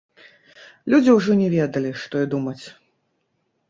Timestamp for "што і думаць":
2.07-2.61